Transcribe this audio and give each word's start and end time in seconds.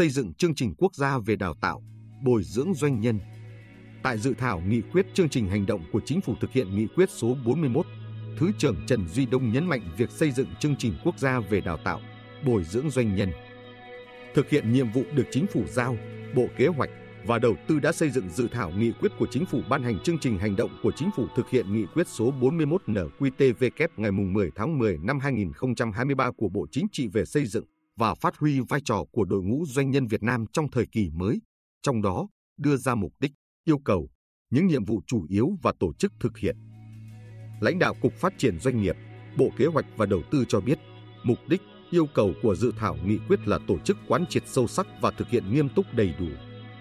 xây 0.00 0.08
dựng 0.08 0.34
chương 0.34 0.54
trình 0.54 0.74
quốc 0.78 0.94
gia 0.94 1.18
về 1.18 1.36
đào 1.36 1.54
tạo, 1.60 1.82
bồi 2.22 2.42
dưỡng 2.44 2.74
doanh 2.74 3.00
nhân. 3.00 3.18
Tại 4.02 4.18
dự 4.18 4.34
thảo 4.38 4.60
nghị 4.60 4.80
quyết 4.92 5.06
chương 5.14 5.28
trình 5.28 5.48
hành 5.48 5.66
động 5.66 5.84
của 5.92 6.00
chính 6.04 6.20
phủ 6.20 6.34
thực 6.40 6.52
hiện 6.52 6.76
nghị 6.76 6.86
quyết 6.86 7.10
số 7.10 7.36
41, 7.46 7.86
Thứ 8.38 8.50
trưởng 8.58 8.76
Trần 8.86 9.08
Duy 9.08 9.26
Đông 9.26 9.52
nhấn 9.52 9.66
mạnh 9.66 9.80
việc 9.96 10.10
xây 10.10 10.30
dựng 10.30 10.46
chương 10.60 10.76
trình 10.76 10.92
quốc 11.04 11.18
gia 11.18 11.40
về 11.40 11.60
đào 11.60 11.76
tạo, 11.84 12.00
bồi 12.46 12.64
dưỡng 12.64 12.90
doanh 12.90 13.16
nhân. 13.16 13.30
Thực 14.34 14.50
hiện 14.50 14.72
nhiệm 14.72 14.92
vụ 14.92 15.02
được 15.12 15.26
chính 15.30 15.46
phủ 15.46 15.64
giao, 15.68 15.96
Bộ 16.34 16.46
Kế 16.56 16.66
hoạch 16.66 16.90
và 17.26 17.38
Đầu 17.38 17.54
tư 17.68 17.80
đã 17.80 17.92
xây 17.92 18.10
dựng 18.10 18.28
dự 18.28 18.48
thảo 18.52 18.70
nghị 18.70 18.92
quyết 18.92 19.12
của 19.18 19.26
chính 19.30 19.46
phủ 19.46 19.60
ban 19.68 19.82
hành 19.82 19.98
chương 19.98 20.18
trình 20.18 20.38
hành 20.38 20.56
động 20.56 20.70
của 20.82 20.92
chính 20.96 21.10
phủ 21.16 21.26
thực 21.36 21.50
hiện 21.50 21.74
nghị 21.74 21.86
quyết 21.94 22.08
số 22.08 22.30
41 22.30 22.82
NQTVK 22.86 23.88
ngày 23.96 24.10
10 24.12 24.50
tháng 24.54 24.78
10 24.78 24.98
năm 25.02 25.18
2023 25.20 26.30
của 26.30 26.48
Bộ 26.48 26.66
Chính 26.70 26.86
trị 26.92 27.08
về 27.08 27.24
xây 27.24 27.46
dựng 27.46 27.64
và 28.00 28.14
phát 28.14 28.36
huy 28.36 28.60
vai 28.60 28.80
trò 28.84 29.04
của 29.12 29.24
đội 29.24 29.42
ngũ 29.42 29.64
doanh 29.66 29.90
nhân 29.90 30.06
Việt 30.06 30.22
Nam 30.22 30.44
trong 30.52 30.70
thời 30.70 30.86
kỳ 30.92 31.10
mới, 31.10 31.40
trong 31.82 32.02
đó 32.02 32.28
đưa 32.58 32.76
ra 32.76 32.94
mục 32.94 33.12
đích, 33.20 33.32
yêu 33.64 33.78
cầu, 33.84 34.08
những 34.50 34.66
nhiệm 34.66 34.84
vụ 34.84 35.00
chủ 35.06 35.26
yếu 35.28 35.50
và 35.62 35.72
tổ 35.80 35.92
chức 35.92 36.12
thực 36.20 36.38
hiện. 36.38 36.56
Lãnh 37.60 37.78
đạo 37.78 37.94
Cục 38.02 38.12
Phát 38.12 38.32
triển 38.38 38.58
Doanh 38.60 38.82
nghiệp, 38.82 38.96
Bộ 39.38 39.48
Kế 39.56 39.66
hoạch 39.66 39.84
và 39.96 40.06
Đầu 40.06 40.22
tư 40.30 40.44
cho 40.48 40.60
biết, 40.60 40.78
mục 41.22 41.38
đích, 41.48 41.60
yêu 41.90 42.06
cầu 42.14 42.32
của 42.42 42.54
dự 42.54 42.72
thảo 42.78 42.96
nghị 43.04 43.18
quyết 43.28 43.48
là 43.48 43.58
tổ 43.68 43.78
chức 43.78 43.96
quán 44.08 44.24
triệt 44.28 44.42
sâu 44.46 44.66
sắc 44.66 44.86
và 45.00 45.10
thực 45.10 45.28
hiện 45.28 45.54
nghiêm 45.54 45.68
túc 45.68 45.86
đầy 45.94 46.14
đủ, 46.18 46.28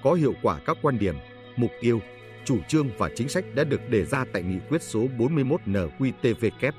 có 0.03 0.13
hiệu 0.13 0.33
quả 0.41 0.59
các 0.65 0.77
quan 0.81 0.99
điểm, 0.99 1.15
mục 1.57 1.71
tiêu, 1.81 1.99
chủ 2.45 2.57
trương 2.67 2.89
và 2.97 3.09
chính 3.15 3.29
sách 3.29 3.45
đã 3.55 3.63
được 3.63 3.89
đề 3.89 4.05
ra 4.05 4.25
tại 4.33 4.43
nghị 4.43 4.59
quyết 4.69 4.83
số 4.83 5.07
41 5.17 5.61
NQTVK. 5.65 6.71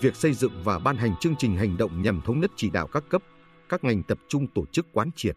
Việc 0.00 0.16
xây 0.16 0.32
dựng 0.32 0.52
và 0.64 0.78
ban 0.78 0.96
hành 0.96 1.14
chương 1.20 1.36
trình 1.38 1.56
hành 1.56 1.76
động 1.76 2.02
nhằm 2.02 2.20
thống 2.24 2.40
nhất 2.40 2.50
chỉ 2.56 2.70
đạo 2.70 2.86
các 2.86 3.04
cấp, 3.08 3.22
các 3.72 3.84
ngành 3.84 4.02
tập 4.02 4.18
trung 4.28 4.46
tổ 4.54 4.66
chức 4.72 4.86
quán 4.92 5.10
triệt, 5.16 5.36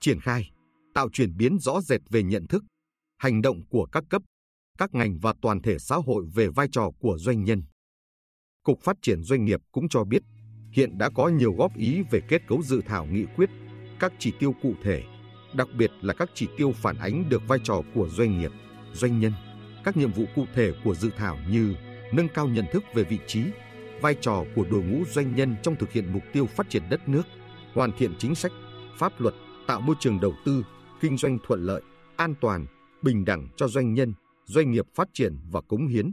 triển 0.00 0.20
khai, 0.20 0.50
tạo 0.94 1.08
chuyển 1.12 1.36
biến 1.36 1.58
rõ 1.58 1.80
rệt 1.80 2.00
về 2.10 2.22
nhận 2.22 2.46
thức, 2.46 2.64
hành 3.18 3.42
động 3.42 3.62
của 3.70 3.86
các 3.92 4.04
cấp, 4.10 4.22
các 4.78 4.94
ngành 4.94 5.18
và 5.18 5.34
toàn 5.42 5.62
thể 5.62 5.78
xã 5.78 5.96
hội 6.06 6.24
về 6.34 6.48
vai 6.48 6.68
trò 6.72 6.90
của 7.00 7.18
doanh 7.18 7.44
nhân. 7.44 7.62
Cục 8.62 8.80
Phát 8.80 8.96
triển 9.02 9.22
Doanh 9.22 9.44
nghiệp 9.44 9.60
cũng 9.72 9.88
cho 9.88 10.04
biết, 10.04 10.22
hiện 10.72 10.98
đã 10.98 11.10
có 11.14 11.28
nhiều 11.28 11.52
góp 11.52 11.76
ý 11.76 12.02
về 12.10 12.20
kết 12.28 12.42
cấu 12.48 12.62
dự 12.62 12.80
thảo 12.86 13.06
nghị 13.06 13.24
quyết, 13.36 13.50
các 14.00 14.12
chỉ 14.18 14.32
tiêu 14.38 14.54
cụ 14.62 14.74
thể, 14.82 15.02
đặc 15.54 15.68
biệt 15.78 15.90
là 16.00 16.14
các 16.14 16.30
chỉ 16.34 16.48
tiêu 16.56 16.72
phản 16.72 16.96
ánh 16.96 17.28
được 17.28 17.42
vai 17.48 17.58
trò 17.64 17.82
của 17.94 18.08
doanh 18.08 18.38
nghiệp, 18.38 18.50
doanh 18.92 19.20
nhân, 19.20 19.32
các 19.84 19.96
nhiệm 19.96 20.12
vụ 20.12 20.24
cụ 20.34 20.44
thể 20.54 20.72
của 20.84 20.94
dự 20.94 21.10
thảo 21.16 21.38
như 21.50 21.74
nâng 22.12 22.28
cao 22.34 22.48
nhận 22.48 22.64
thức 22.72 22.84
về 22.94 23.04
vị 23.04 23.18
trí, 23.26 23.42
vai 24.00 24.16
trò 24.20 24.44
của 24.54 24.64
đội 24.70 24.82
ngũ 24.82 25.04
doanh 25.04 25.36
nhân 25.36 25.56
trong 25.62 25.76
thực 25.76 25.92
hiện 25.92 26.12
mục 26.12 26.22
tiêu 26.32 26.46
phát 26.46 26.70
triển 26.70 26.82
đất 26.90 27.08
nước, 27.08 27.22
hoàn 27.76 27.92
thiện 27.92 28.12
chính 28.18 28.34
sách, 28.34 28.52
pháp 28.98 29.20
luật, 29.20 29.34
tạo 29.66 29.80
môi 29.80 29.96
trường 30.00 30.20
đầu 30.20 30.34
tư, 30.44 30.62
kinh 31.00 31.16
doanh 31.16 31.38
thuận 31.46 31.60
lợi, 31.60 31.82
an 32.16 32.34
toàn, 32.40 32.66
bình 33.02 33.24
đẳng 33.24 33.48
cho 33.56 33.68
doanh 33.68 33.94
nhân, 33.94 34.14
doanh 34.44 34.70
nghiệp 34.70 34.84
phát 34.94 35.08
triển 35.12 35.36
và 35.50 35.60
cống 35.60 35.86
hiến. 35.86 36.12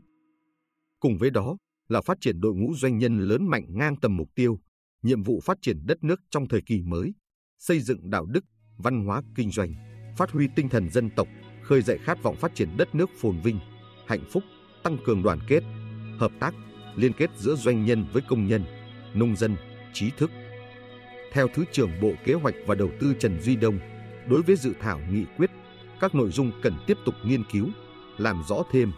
Cùng 1.00 1.17
với 1.17 1.30
đó 1.30 1.58
là 1.88 2.02
phát 2.02 2.17
triển 2.22 2.41
đội 2.41 2.53
ngũ 2.56 2.73
doanh 2.75 2.97
nhân 2.97 3.19
lớn 3.19 3.47
mạnh 3.47 3.66
ngang 3.69 3.95
tầm 3.95 4.17
mục 4.17 4.30
tiêu, 4.36 4.59
nhiệm 5.02 5.23
vụ 5.23 5.39
phát 5.44 5.58
triển 5.61 5.86
đất 5.86 6.03
nước 6.03 6.22
trong 6.30 6.47
thời 6.47 6.61
kỳ 6.66 6.81
mới, 6.81 7.14
xây 7.59 7.80
dựng 7.80 8.09
đạo 8.09 8.25
đức, 8.25 8.45
văn 8.78 9.06
hóa 9.06 9.22
kinh 9.36 9.52
doanh, 9.52 9.73
phát 10.17 10.31
huy 10.31 10.47
tinh 10.56 10.69
thần 10.69 10.89
dân 10.89 11.09
tộc, 11.09 11.28
khơi 11.64 11.81
dậy 11.81 12.00
khát 12.03 12.23
vọng 12.23 12.36
phát 12.36 12.56
triển 12.56 12.69
đất 12.78 12.95
nước 12.95 13.09
phồn 13.22 13.39
vinh, 13.44 13.59
hạnh 14.08 14.23
phúc, 14.31 14.44
tăng 14.84 14.97
cường 15.06 15.23
đoàn 15.23 15.39
kết, 15.47 15.64
hợp 16.17 16.31
tác, 16.39 16.56
liên 16.95 17.14
kết 17.14 17.30
giữa 17.38 17.56
doanh 17.56 17.86
nhân 17.86 18.06
với 18.14 18.22
công 18.30 18.47
nhân, 18.47 18.64
nông 19.14 19.36
dân, 19.36 19.56
trí 19.94 20.11
thức. 20.17 20.31
Theo 21.33 21.47
Thứ 21.47 21.65
trưởng 21.71 21.91
Bộ 22.01 22.11
Kế 22.25 22.33
hoạch 22.33 22.55
và 22.65 22.75
Đầu 22.75 22.89
tư 22.99 23.13
Trần 23.19 23.41
Duy 23.41 23.55
Đông, 23.55 23.79
đối 24.29 24.41
với 24.41 24.55
dự 24.55 24.73
thảo 24.79 24.99
nghị 25.11 25.25
quyết, 25.37 25.51
các 25.99 26.15
nội 26.15 26.29
dung 26.29 26.51
cần 26.63 26.73
tiếp 26.87 26.97
tục 27.05 27.15
nghiên 27.25 27.43
cứu, 27.51 27.67
làm 28.17 28.43
rõ 28.47 28.63
thêm, 28.71 28.91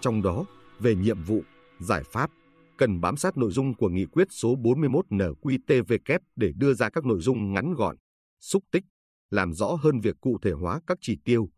trong 0.00 0.22
đó 0.22 0.44
về 0.78 0.94
nhiệm 0.94 1.22
vụ, 1.22 1.42
giải 1.80 2.02
pháp, 2.12 2.30
cần 2.76 3.00
bám 3.00 3.16
sát 3.16 3.36
nội 3.36 3.50
dung 3.50 3.74
của 3.74 3.88
nghị 3.88 4.04
quyết 4.04 4.28
số 4.30 4.54
41 4.54 5.06
NQTVK 5.10 6.18
để 6.36 6.52
đưa 6.56 6.74
ra 6.74 6.90
các 6.90 7.04
nội 7.04 7.20
dung 7.20 7.52
ngắn 7.52 7.74
gọn, 7.74 7.96
xúc 8.40 8.64
tích, 8.70 8.84
làm 9.30 9.52
rõ 9.52 9.66
hơn 9.82 10.00
việc 10.00 10.16
cụ 10.20 10.38
thể 10.42 10.50
hóa 10.50 10.80
các 10.86 10.98
chỉ 11.00 11.16
tiêu, 11.24 11.48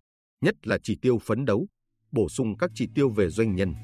nhất 0.41 0.67
là 0.67 0.79
chỉ 0.83 0.97
tiêu 1.03 1.19
phấn 1.19 1.45
đấu, 1.45 1.67
bổ 2.13 2.29
sung 2.29 2.57
các 2.59 2.71
chỉ 2.75 2.89
tiêu 2.95 3.09
về 3.09 3.29
doanh 3.29 3.55
nhân. 3.55 3.75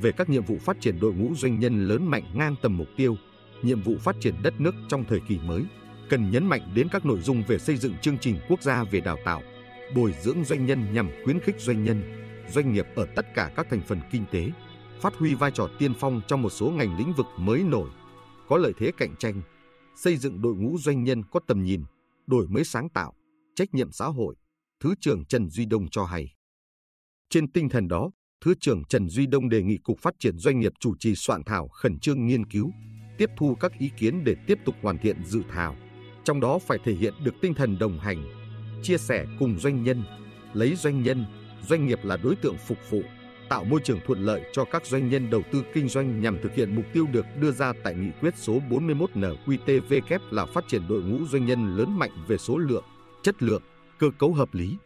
Về 0.00 0.12
các 0.12 0.30
nhiệm 0.30 0.44
vụ 0.44 0.56
phát 0.58 0.76
triển 0.80 1.00
đội 1.00 1.14
ngũ 1.14 1.34
doanh 1.34 1.60
nhân 1.60 1.88
lớn 1.88 2.10
mạnh 2.10 2.24
ngang 2.34 2.54
tầm 2.62 2.76
mục 2.76 2.88
tiêu, 2.96 3.16
nhiệm 3.62 3.82
vụ 3.82 3.96
phát 4.00 4.16
triển 4.20 4.34
đất 4.42 4.60
nước 4.60 4.74
trong 4.88 5.04
thời 5.04 5.20
kỳ 5.28 5.38
mới, 5.38 5.62
cần 6.08 6.30
nhấn 6.30 6.46
mạnh 6.46 6.72
đến 6.74 6.88
các 6.92 7.06
nội 7.06 7.20
dung 7.20 7.42
về 7.48 7.58
xây 7.58 7.76
dựng 7.76 7.94
chương 8.02 8.18
trình 8.18 8.38
quốc 8.48 8.62
gia 8.62 8.84
về 8.84 9.00
đào 9.00 9.18
tạo, 9.24 9.42
bồi 9.94 10.14
dưỡng 10.22 10.44
doanh 10.44 10.66
nhân 10.66 10.94
nhằm 10.94 11.10
khuyến 11.24 11.40
khích 11.40 11.60
doanh 11.60 11.84
nhân, 11.84 12.02
doanh 12.52 12.72
nghiệp 12.72 12.86
ở 12.96 13.06
tất 13.16 13.34
cả 13.34 13.50
các 13.56 13.66
thành 13.70 13.80
phần 13.86 14.00
kinh 14.10 14.24
tế, 14.30 14.50
phát 15.00 15.14
huy 15.14 15.34
vai 15.34 15.50
trò 15.50 15.68
tiên 15.78 15.92
phong 15.98 16.20
trong 16.28 16.42
một 16.42 16.50
số 16.50 16.70
ngành 16.70 16.98
lĩnh 16.98 17.12
vực 17.12 17.26
mới 17.36 17.62
nổi, 17.62 17.90
có 18.48 18.56
lợi 18.56 18.72
thế 18.78 18.90
cạnh 18.96 19.16
tranh, 19.18 19.42
xây 19.96 20.16
dựng 20.16 20.42
đội 20.42 20.54
ngũ 20.54 20.78
doanh 20.78 21.04
nhân 21.04 21.22
có 21.30 21.40
tầm 21.46 21.62
nhìn, 21.62 21.84
đổi 22.26 22.48
mới 22.48 22.64
sáng 22.64 22.88
tạo, 22.88 23.12
trách 23.54 23.74
nhiệm 23.74 23.92
xã 23.92 24.06
hội, 24.06 24.34
Thứ 24.80 24.94
trưởng 25.00 25.24
Trần 25.24 25.50
Duy 25.50 25.66
Đông 25.66 25.88
cho 25.90 26.04
hay. 26.04 26.32
Trên 27.30 27.52
tinh 27.52 27.68
thần 27.68 27.88
đó, 27.88 28.10
Thứ 28.44 28.54
trưởng 28.60 28.84
Trần 28.84 29.08
Duy 29.08 29.26
Đông 29.26 29.48
đề 29.48 29.62
nghị 29.62 29.78
Cục 29.78 29.98
Phát 30.00 30.14
triển 30.18 30.38
Doanh 30.38 30.60
nghiệp 30.60 30.72
chủ 30.80 30.94
trì 30.96 31.14
soạn 31.14 31.44
thảo 31.44 31.68
khẩn 31.68 31.98
trương 31.98 32.26
nghiên 32.26 32.46
cứu, 32.46 32.70
tiếp 33.18 33.30
thu 33.36 33.54
các 33.54 33.78
ý 33.78 33.90
kiến 33.96 34.24
để 34.24 34.34
tiếp 34.46 34.58
tục 34.64 34.74
hoàn 34.82 34.98
thiện 34.98 35.24
dự 35.24 35.42
thảo. 35.50 35.76
Trong 36.24 36.40
đó 36.40 36.58
phải 36.58 36.78
thể 36.84 36.92
hiện 36.92 37.14
được 37.24 37.34
tinh 37.40 37.54
thần 37.54 37.78
đồng 37.78 37.98
hành, 37.98 38.24
chia 38.82 38.98
sẻ 38.98 39.26
cùng 39.38 39.58
doanh 39.58 39.82
nhân, 39.82 40.02
lấy 40.52 40.74
doanh 40.76 41.02
nhân, 41.02 41.24
doanh 41.68 41.86
nghiệp 41.86 41.98
là 42.02 42.16
đối 42.16 42.36
tượng 42.36 42.56
phục 42.56 42.78
vụ, 42.90 43.02
tạo 43.48 43.64
môi 43.64 43.80
trường 43.84 44.00
thuận 44.06 44.24
lợi 44.24 44.42
cho 44.52 44.64
các 44.64 44.86
doanh 44.86 45.08
nhân 45.08 45.30
đầu 45.30 45.42
tư 45.52 45.64
kinh 45.74 45.88
doanh 45.88 46.20
nhằm 46.20 46.38
thực 46.42 46.54
hiện 46.54 46.74
mục 46.74 46.84
tiêu 46.92 47.06
được 47.12 47.26
đưa 47.40 47.50
ra 47.50 47.72
tại 47.84 47.94
nghị 47.94 48.10
quyết 48.20 48.34
số 48.36 48.60
41 48.70 49.10
NQTVK 49.14 50.18
là 50.30 50.46
phát 50.46 50.64
triển 50.68 50.82
đội 50.88 51.02
ngũ 51.02 51.24
doanh 51.26 51.46
nhân 51.46 51.76
lớn 51.76 51.98
mạnh 51.98 52.24
về 52.28 52.36
số 52.36 52.58
lượng, 52.58 52.84
chất 53.22 53.42
lượng, 53.42 53.62
cơ 53.98 54.10
cấu 54.18 54.32
hợp 54.32 54.54
lý, 54.54 54.76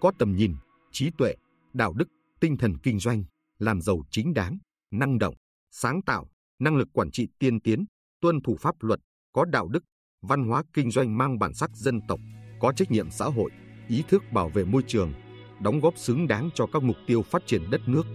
có 0.00 0.12
tầm 0.18 0.36
nhìn, 0.36 0.54
trí 0.92 1.10
tuệ, 1.18 1.34
đạo 1.72 1.92
đức, 1.92 2.08
tinh 2.40 2.56
thần 2.56 2.78
kinh 2.82 2.98
doanh, 2.98 3.24
làm 3.58 3.80
giàu 3.80 4.02
chính 4.10 4.34
đáng, 4.34 4.58
năng 4.90 5.18
động, 5.18 5.34
sáng 5.70 6.02
tạo, 6.02 6.28
năng 6.58 6.76
lực 6.76 6.88
quản 6.92 7.10
trị 7.10 7.28
tiên 7.38 7.60
tiến, 7.60 7.84
tuân 8.20 8.40
thủ 8.40 8.56
pháp 8.60 8.74
luật, 8.80 9.00
có 9.32 9.44
đạo 9.44 9.68
đức, 9.68 9.84
văn 10.22 10.44
hóa 10.44 10.62
kinh 10.72 10.90
doanh 10.90 11.18
mang 11.18 11.38
bản 11.38 11.54
sắc 11.54 11.70
dân 11.70 12.00
tộc, 12.08 12.20
có 12.60 12.72
trách 12.72 12.90
nhiệm 12.90 13.10
xã 13.10 13.24
hội, 13.24 13.50
ý 13.88 14.02
thức 14.08 14.22
bảo 14.32 14.48
vệ 14.48 14.64
môi 14.64 14.82
trường, 14.86 15.12
đóng 15.60 15.80
góp 15.80 15.98
xứng 15.98 16.28
đáng 16.28 16.50
cho 16.54 16.66
các 16.66 16.82
mục 16.82 16.96
tiêu 17.06 17.22
phát 17.22 17.46
triển 17.46 17.70
đất 17.70 17.80
nước. 17.86 18.06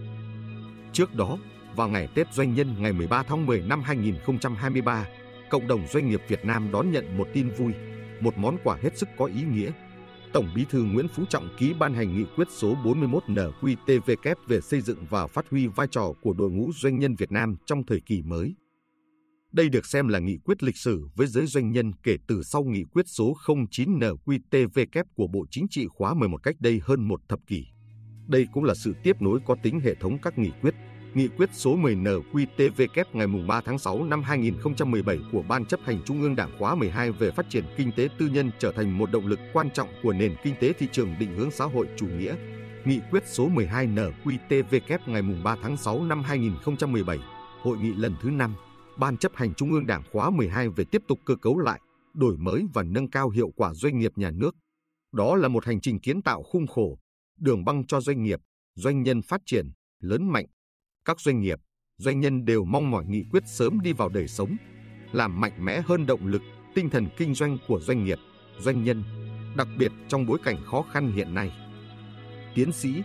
Trước 0.92 1.14
đó, 1.14 1.38
vào 1.76 1.88
ngày 1.88 2.08
Tết 2.14 2.32
Doanh 2.32 2.54
nhân 2.54 2.74
ngày 2.78 2.92
13 2.92 3.22
tháng 3.22 3.46
10 3.46 3.62
năm 3.62 3.82
2023, 3.82 5.06
cộng 5.50 5.66
đồng 5.66 5.86
doanh 5.86 6.08
nghiệp 6.08 6.22
Việt 6.28 6.44
Nam 6.44 6.72
đón 6.72 6.92
nhận 6.92 7.18
một 7.18 7.28
tin 7.32 7.50
vui, 7.50 7.72
một 8.20 8.38
món 8.38 8.56
quà 8.64 8.76
hết 8.82 8.98
sức 8.98 9.08
có 9.18 9.24
ý 9.24 9.42
nghĩa. 9.42 9.70
Tổng 10.34 10.48
Bí 10.54 10.64
thư 10.70 10.82
Nguyễn 10.82 11.08
Phú 11.08 11.24
Trọng 11.28 11.48
ký 11.58 11.74
ban 11.78 11.94
hành 11.94 12.16
nghị 12.16 12.24
quyết 12.36 12.48
số 12.50 12.76
41 12.84 13.22
NQTVK 13.26 14.34
về 14.46 14.60
xây 14.60 14.80
dựng 14.80 14.98
và 15.10 15.26
phát 15.26 15.44
huy 15.50 15.66
vai 15.66 15.86
trò 15.90 16.12
của 16.22 16.32
đội 16.32 16.50
ngũ 16.50 16.70
doanh 16.72 16.98
nhân 16.98 17.14
Việt 17.14 17.32
Nam 17.32 17.56
trong 17.66 17.86
thời 17.86 18.00
kỳ 18.00 18.22
mới. 18.22 18.54
Đây 19.52 19.68
được 19.68 19.86
xem 19.86 20.08
là 20.08 20.18
nghị 20.18 20.38
quyết 20.44 20.62
lịch 20.62 20.76
sử 20.76 21.08
với 21.16 21.26
giới 21.26 21.46
doanh 21.46 21.72
nhân 21.72 21.92
kể 22.02 22.16
từ 22.26 22.42
sau 22.42 22.64
nghị 22.64 22.84
quyết 22.84 23.08
số 23.08 23.36
09 23.70 23.98
NQTVK 23.98 25.04
của 25.14 25.26
Bộ 25.26 25.44
Chính 25.50 25.66
trị 25.70 25.86
khóa 25.88 26.14
11 26.14 26.42
cách 26.42 26.56
đây 26.58 26.80
hơn 26.84 27.08
một 27.08 27.20
thập 27.28 27.38
kỷ. 27.46 27.66
Đây 28.28 28.46
cũng 28.52 28.64
là 28.64 28.74
sự 28.74 28.94
tiếp 29.02 29.22
nối 29.22 29.40
có 29.46 29.56
tính 29.62 29.80
hệ 29.80 29.94
thống 29.94 30.18
các 30.22 30.38
nghị 30.38 30.50
quyết. 30.60 30.74
Nghị 31.14 31.28
quyết 31.28 31.50
số 31.52 31.76
10 31.76 31.96
NQTVK 31.96 33.04
ngày 33.12 33.26
3 33.48 33.60
tháng 33.60 33.78
6 33.78 34.04
năm 34.04 34.22
2017 34.22 35.18
của 35.32 35.42
Ban 35.48 35.64
chấp 35.64 35.80
hành 35.84 36.02
Trung 36.04 36.22
ương 36.22 36.36
Đảng 36.36 36.50
khóa 36.58 36.74
12 36.74 37.10
về 37.10 37.30
phát 37.30 37.46
triển 37.50 37.64
kinh 37.76 37.92
tế 37.96 38.08
tư 38.18 38.28
nhân 38.28 38.50
trở 38.58 38.72
thành 38.72 38.98
một 38.98 39.10
động 39.12 39.26
lực 39.26 39.40
quan 39.52 39.70
trọng 39.70 39.88
của 40.02 40.12
nền 40.12 40.34
kinh 40.42 40.54
tế 40.60 40.72
thị 40.72 40.88
trường 40.92 41.14
định 41.18 41.36
hướng 41.36 41.50
xã 41.50 41.64
hội 41.64 41.88
chủ 41.96 42.06
nghĩa. 42.06 42.34
Nghị 42.84 43.00
quyết 43.10 43.22
số 43.26 43.48
12 43.48 43.86
NQTVK 43.86 44.98
ngày 45.06 45.22
3 45.44 45.56
tháng 45.62 45.76
6 45.76 46.04
năm 46.04 46.22
2017, 46.22 47.18
hội 47.60 47.78
nghị 47.78 47.92
lần 47.94 48.14
thứ 48.22 48.30
5 48.30 48.54
Ban 48.96 49.16
chấp 49.16 49.32
hành 49.34 49.54
Trung 49.54 49.72
ương 49.72 49.86
Đảng 49.86 50.02
khóa 50.12 50.30
12 50.30 50.68
về 50.68 50.84
tiếp 50.84 51.02
tục 51.08 51.20
cơ 51.24 51.36
cấu 51.36 51.58
lại, 51.58 51.80
đổi 52.14 52.36
mới 52.36 52.66
và 52.74 52.82
nâng 52.82 53.10
cao 53.10 53.30
hiệu 53.30 53.52
quả 53.56 53.74
doanh 53.74 53.98
nghiệp 53.98 54.12
nhà 54.16 54.30
nước. 54.30 54.54
Đó 55.12 55.36
là 55.36 55.48
một 55.48 55.64
hành 55.64 55.80
trình 55.80 56.00
kiến 56.00 56.22
tạo 56.22 56.42
khung 56.42 56.66
khổ, 56.66 56.98
đường 57.38 57.64
băng 57.64 57.86
cho 57.86 58.00
doanh 58.00 58.22
nghiệp, 58.22 58.40
doanh 58.74 59.02
nhân 59.02 59.22
phát 59.22 59.40
triển, 59.46 59.70
lớn 60.00 60.28
mạnh. 60.28 60.46
Các 61.04 61.20
doanh 61.20 61.40
nghiệp, 61.40 61.60
doanh 61.96 62.20
nhân 62.20 62.44
đều 62.44 62.64
mong 62.64 62.90
mỏi 62.90 63.04
nghị 63.06 63.24
quyết 63.30 63.42
sớm 63.46 63.80
đi 63.80 63.92
vào 63.92 64.08
đời 64.08 64.28
sống, 64.28 64.56
làm 65.12 65.40
mạnh 65.40 65.64
mẽ 65.64 65.80
hơn 65.80 66.06
động 66.06 66.26
lực, 66.26 66.42
tinh 66.74 66.90
thần 66.90 67.06
kinh 67.16 67.34
doanh 67.34 67.58
của 67.68 67.80
doanh 67.80 68.04
nghiệp, 68.04 68.18
doanh 68.58 68.84
nhân, 68.84 69.02
đặc 69.56 69.68
biệt 69.78 69.92
trong 70.08 70.26
bối 70.26 70.38
cảnh 70.44 70.56
khó 70.64 70.82
khăn 70.92 71.12
hiện 71.12 71.34
nay. 71.34 71.52
Tiến 72.54 72.72
sĩ 72.72 73.02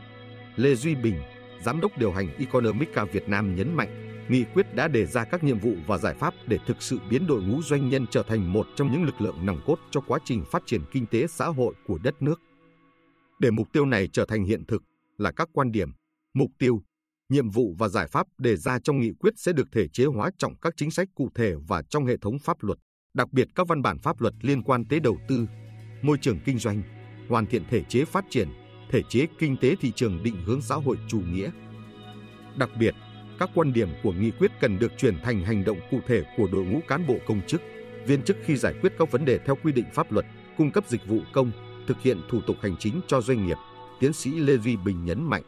Lê 0.56 0.76
Duy 0.76 0.96
Bình, 0.96 1.16
Giám 1.62 1.82
đốc 1.82 1.98
điều 1.98 2.12
hành 2.12 2.36
Economica 2.38 3.06
Việt 3.06 3.30
Nam 3.30 3.56
nhấn 3.56 3.74
mạnh, 3.74 4.24
nghị 4.30 4.44
quyết 4.54 4.76
đã 4.76 4.88
đề 4.88 5.06
ra 5.06 5.24
các 5.26 5.44
nhiệm 5.44 5.60
vụ 5.60 5.74
và 5.88 5.98
giải 5.98 6.14
pháp 6.14 6.34
để 6.48 6.60
thực 6.66 6.82
sự 6.82 7.00
biến 7.10 7.28
đội 7.28 7.44
ngũ 7.44 7.62
doanh 7.62 7.90
nhân 7.90 8.06
trở 8.12 8.24
thành 8.24 8.54
một 8.54 8.68
trong 8.76 8.92
những 8.92 9.04
lực 9.04 9.22
lượng 9.22 9.46
nòng 9.46 9.62
cốt 9.66 9.80
cho 9.92 10.02
quá 10.02 10.20
trình 10.26 10.44
phát 10.52 10.64
triển 10.66 10.82
kinh 10.92 11.06
tế 11.06 11.28
xã 11.28 11.46
hội 11.46 11.74
của 11.88 11.98
đất 12.04 12.22
nước. 12.22 12.42
Để 13.40 13.52
mục 13.52 13.68
tiêu 13.74 13.86
này 13.86 14.08
trở 14.08 14.26
thành 14.26 14.44
hiện 14.44 14.66
thực 14.66 14.84
là 15.18 15.32
các 15.32 15.50
quan 15.54 15.72
điểm, 15.72 15.92
mục 16.34 16.52
tiêu, 16.60 16.84
nhiệm 17.30 17.50
vụ 17.50 17.76
và 17.78 17.88
giải 17.88 18.08
pháp 18.08 18.28
đề 18.38 18.56
ra 18.56 18.80
trong 18.80 19.00
nghị 19.00 19.12
quyết 19.20 19.34
sẽ 19.38 19.54
được 19.54 19.68
thể 19.72 19.88
chế 19.88 20.06
hóa 20.06 20.32
trong 20.38 20.56
các 20.62 20.74
chính 20.78 20.92
sách 20.92 21.08
cụ 21.16 21.30
thể 21.36 21.54
và 21.68 21.82
trong 21.90 22.06
hệ 22.06 22.18
thống 22.18 22.40
pháp 22.40 22.64
luật, 22.64 22.78
đặc 23.14 23.32
biệt 23.32 23.48
các 23.56 23.68
văn 23.68 23.82
bản 23.82 24.00
pháp 24.00 24.22
luật 24.22 24.34
liên 24.42 24.64
quan 24.64 24.86
tới 24.86 25.00
đầu 25.00 25.18
tư, 25.28 25.48
môi 26.02 26.18
trường 26.22 26.40
kinh 26.46 26.60
doanh, 26.60 26.82
hoàn 27.30 27.46
thiện 27.46 27.64
thể 27.70 27.84
chế 27.90 28.06
phát 28.06 28.26
triển, 28.30 28.50
thể 28.92 29.02
chế 29.10 29.28
kinh 29.40 29.58
tế 29.62 29.76
thị 29.82 29.92
trường 29.96 30.24
định 30.24 30.36
hướng 30.46 30.62
xã 30.62 30.76
hội 30.76 30.98
chủ 31.08 31.20
nghĩa. 31.20 31.52
Đặc 32.58 32.70
biệt, 32.80 32.96
các 33.40 33.50
quan 33.56 33.74
điểm 33.74 33.90
của 34.04 34.12
nghị 34.12 34.32
quyết 34.32 34.52
cần 34.62 34.80
được 34.80 34.92
chuyển 34.98 35.18
thành 35.24 35.44
hành 35.44 35.64
động 35.64 35.80
cụ 35.92 36.00
thể 36.08 36.24
của 36.38 36.48
đội 36.52 36.66
ngũ 36.66 36.80
cán 36.88 37.08
bộ 37.08 37.16
công 37.28 37.42
chức, 37.48 37.62
viên 38.08 38.24
chức 38.24 38.38
khi 38.46 38.56
giải 38.56 38.74
quyết 38.82 38.94
các 39.00 39.12
vấn 39.12 39.26
đề 39.26 39.40
theo 39.46 39.56
quy 39.64 39.72
định 39.72 39.86
pháp 39.94 40.12
luật, 40.12 40.26
cung 40.58 40.72
cấp 40.72 40.84
dịch 40.88 41.08
vụ 41.08 41.20
công, 41.34 41.52
thực 41.88 42.02
hiện 42.02 42.22
thủ 42.30 42.42
tục 42.48 42.56
hành 42.62 42.76
chính 42.80 43.02
cho 43.08 43.22
doanh 43.22 43.48
nghiệp, 43.48 43.58
tiến 44.00 44.14
sĩ 44.14 44.32
Lê 44.32 44.58
Duy 44.58 44.78
Bình 44.78 45.06
nhấn 45.06 45.24
mạnh. 45.24 45.44